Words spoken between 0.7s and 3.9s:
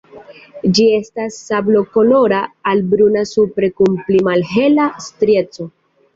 Ĝi estas sablokolora al bruna supre